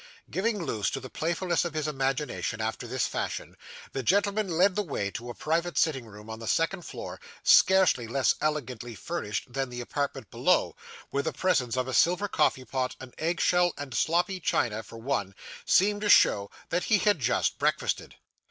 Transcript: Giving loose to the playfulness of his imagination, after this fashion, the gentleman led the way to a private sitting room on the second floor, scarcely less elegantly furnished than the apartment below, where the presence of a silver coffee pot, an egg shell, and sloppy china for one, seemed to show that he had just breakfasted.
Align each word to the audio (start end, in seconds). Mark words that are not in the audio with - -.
Giving 0.31 0.63
loose 0.63 0.89
to 0.89 0.99
the 0.99 1.11
playfulness 1.11 1.63
of 1.63 1.75
his 1.75 1.87
imagination, 1.87 2.59
after 2.59 2.87
this 2.87 3.05
fashion, 3.05 3.55
the 3.93 4.01
gentleman 4.01 4.47
led 4.47 4.75
the 4.75 4.81
way 4.81 5.11
to 5.11 5.29
a 5.29 5.35
private 5.35 5.77
sitting 5.77 6.07
room 6.07 6.27
on 6.27 6.39
the 6.39 6.47
second 6.47 6.87
floor, 6.87 7.21
scarcely 7.43 8.07
less 8.07 8.33
elegantly 8.41 8.95
furnished 8.95 9.53
than 9.53 9.69
the 9.69 9.79
apartment 9.81 10.31
below, 10.31 10.75
where 11.11 11.21
the 11.21 11.31
presence 11.31 11.77
of 11.77 11.87
a 11.87 11.93
silver 11.93 12.27
coffee 12.27 12.65
pot, 12.65 12.95
an 12.99 13.13
egg 13.19 13.39
shell, 13.39 13.73
and 13.77 13.93
sloppy 13.93 14.39
china 14.39 14.81
for 14.81 14.97
one, 14.97 15.35
seemed 15.65 16.01
to 16.01 16.09
show 16.09 16.49
that 16.69 16.85
he 16.85 16.97
had 16.97 17.19
just 17.19 17.59
breakfasted. 17.59 18.15